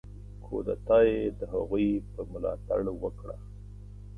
کودتا 0.45 0.97
یې 1.09 1.19
د 1.39 1.41
هغوی 1.53 1.87
په 2.13 2.21
ملاتړ 2.31 2.81
وکړه. 3.03 3.35